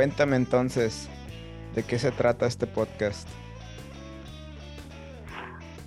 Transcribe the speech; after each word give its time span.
Cuéntame 0.00 0.36
entonces, 0.36 1.10
¿de 1.74 1.82
qué 1.82 1.98
se 1.98 2.10
trata 2.10 2.46
este 2.46 2.66
podcast? 2.66 3.28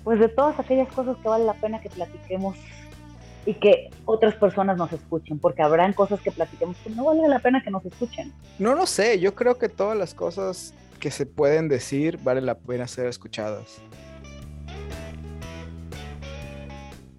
Pues 0.04 0.20
de 0.20 0.28
todas 0.28 0.56
aquellas 0.60 0.86
cosas 0.92 1.16
que 1.16 1.28
vale 1.28 1.44
la 1.44 1.54
pena 1.54 1.80
que 1.80 1.90
platiquemos 1.90 2.56
y 3.44 3.54
que 3.54 3.90
otras 4.04 4.36
personas 4.36 4.76
nos 4.76 4.92
escuchen, 4.92 5.40
porque 5.40 5.62
habrán 5.62 5.94
cosas 5.94 6.20
que 6.20 6.30
platiquemos 6.30 6.76
que 6.84 6.90
no 6.90 7.06
vale 7.06 7.26
la 7.26 7.40
pena 7.40 7.60
que 7.60 7.72
nos 7.72 7.84
escuchen. 7.84 8.32
No 8.60 8.76
lo 8.76 8.86
sé, 8.86 9.18
yo 9.18 9.34
creo 9.34 9.58
que 9.58 9.68
todas 9.68 9.98
las 9.98 10.14
cosas 10.14 10.74
que 11.00 11.10
se 11.10 11.26
pueden 11.26 11.66
decir 11.66 12.20
vale 12.22 12.40
la 12.40 12.56
pena 12.56 12.86
ser 12.86 13.06
escuchadas. 13.06 13.82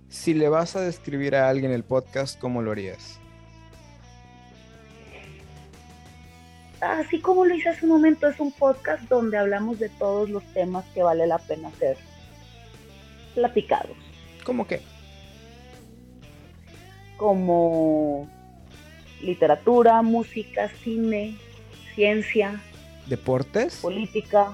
Si 0.07 0.34
le 0.34 0.48
vas 0.48 0.77
a 0.77 0.80
describir 0.80 1.35
a 1.35 1.49
alguien 1.49 1.71
el 1.73 1.84
podcast, 1.84 2.39
¿cómo 2.39 2.62
lo 2.62 2.71
harías? 2.71 3.20
Así 6.81 7.20
como 7.20 7.45
lo 7.45 7.55
hice 7.55 7.70
hace 7.70 7.85
un 7.85 7.91
momento, 7.91 8.27
es 8.27 8.39
un 8.39 8.52
podcast 8.52 9.03
donde 9.09 9.38
hablamos 9.38 9.79
de 9.79 9.89
todos 9.89 10.29
los 10.29 10.43
temas 10.53 10.85
que 10.93 11.03
vale 11.03 11.25
la 11.25 11.38
pena 11.38 11.71
ser 11.79 11.97
platicados. 13.33 13.95
¿Cómo 14.43 14.67
qué? 14.67 14.81
Como 17.17 18.27
literatura, 19.21 20.02
música, 20.02 20.69
cine, 20.83 21.38
ciencia, 21.95 22.61
¿Deportes? 23.07 23.77
política. 23.77 24.53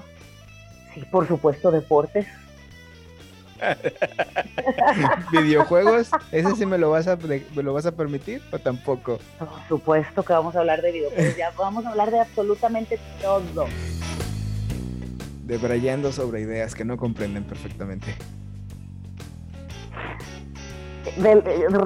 Sí, 0.94 1.02
por 1.10 1.26
supuesto, 1.26 1.70
deportes. 1.70 2.26
¿Videojuegos? 5.32 6.10
¿Ese 6.30 6.54
sí 6.56 6.66
me 6.66 6.78
lo, 6.78 6.90
vas 6.90 7.08
a, 7.08 7.16
me 7.16 7.62
lo 7.62 7.72
vas 7.72 7.86
a 7.86 7.92
permitir 7.92 8.42
o 8.52 8.58
tampoco? 8.58 9.18
Por 9.38 9.48
supuesto 9.68 10.22
que 10.22 10.32
vamos 10.32 10.56
a 10.56 10.60
hablar 10.60 10.82
de 10.82 10.92
videojuegos. 10.92 11.36
Ya 11.36 11.52
vamos 11.56 11.84
a 11.86 11.90
hablar 11.90 12.10
de 12.10 12.20
absolutamente 12.20 12.98
todo. 13.20 13.66
Debrayando 15.44 16.12
sobre 16.12 16.40
ideas 16.40 16.74
que 16.74 16.84
no 16.84 16.96
comprenden 16.96 17.44
perfectamente. 17.44 18.14
De- 21.16 21.42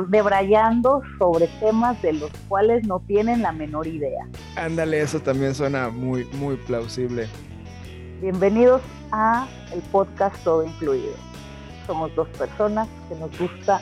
debrayando 0.08 1.02
sobre 1.18 1.48
temas 1.58 2.00
de 2.02 2.12
los 2.12 2.30
cuales 2.48 2.86
no 2.86 3.00
tienen 3.00 3.42
la 3.42 3.50
menor 3.52 3.86
idea. 3.86 4.26
Ándale, 4.56 5.00
eso 5.00 5.20
también 5.20 5.54
suena 5.54 5.88
muy, 5.88 6.24
muy 6.34 6.56
plausible. 6.56 7.26
Bienvenidos 8.20 8.82
a 9.10 9.48
el 9.72 9.80
podcast 9.80 10.36
Todo 10.44 10.64
Incluido. 10.64 11.12
Somos 11.86 12.14
dos 12.14 12.28
personas 12.30 12.88
que 13.08 13.14
nos 13.14 13.36
gusta 13.38 13.80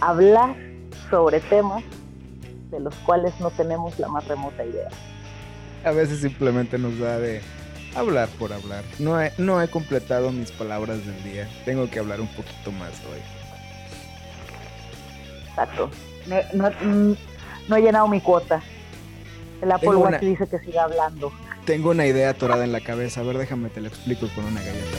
hablar 0.00 0.54
sobre 1.10 1.40
temas 1.40 1.82
de 2.70 2.80
los 2.80 2.94
cuales 2.96 3.32
no 3.40 3.50
tenemos 3.50 3.98
la 3.98 4.08
más 4.08 4.26
remota 4.26 4.64
idea. 4.64 4.88
A 5.84 5.90
veces 5.92 6.20
simplemente 6.20 6.78
nos 6.78 6.98
da 6.98 7.18
de 7.18 7.40
hablar 7.94 8.28
por 8.38 8.52
hablar. 8.52 8.82
No 8.98 9.20
he, 9.22 9.32
no 9.38 9.62
he 9.62 9.68
completado 9.68 10.32
mis 10.32 10.50
palabras 10.50 11.04
del 11.06 11.22
día. 11.22 11.48
Tengo 11.64 11.88
que 11.88 11.98
hablar 11.98 12.20
un 12.20 12.28
poquito 12.28 12.72
más 12.72 12.90
hoy. 13.10 13.20
Exacto. 15.50 15.90
No, 16.26 16.36
no- 16.54 16.70
mm, 16.82 17.16
no 17.68 17.76
he 17.76 17.80
llenado 17.82 18.08
mi 18.08 18.20
cuota. 18.20 18.60
El 19.62 19.70
Apple 19.72 19.90
Watch 19.90 20.08
una- 20.08 20.18
dice 20.18 20.46
que 20.48 20.58
siga 20.58 20.84
hablando. 20.84 21.32
Tengo 21.64 21.90
una 21.90 22.06
idea 22.06 22.30
atorada 22.30 22.64
en 22.64 22.72
la 22.72 22.80
cabeza. 22.80 23.20
A 23.20 23.24
ver, 23.24 23.38
déjame 23.38 23.70
te 23.70 23.80
lo 23.80 23.88
explico 23.88 24.28
con 24.34 24.44
una 24.44 24.60
galleta. 24.60 24.98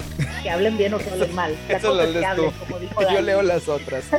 Que 0.43 0.49
hablen 0.49 0.77
bien 0.77 0.93
o 0.93 0.97
que 0.97 1.09
hablen 1.09 1.33
mal. 1.35 1.55
La 1.69 1.77
Eso 1.77 1.87
cosa 1.89 1.97
lo 1.97 2.01
es 2.03 2.07
que 2.07 2.13
lees 2.13 2.25
hablen, 2.25 2.51
tú. 2.51 2.59
como 2.65 2.79
dijo 2.79 3.01
Yo 3.13 3.21
leo 3.21 3.41
las 3.41 3.67
otras. 3.67 4.03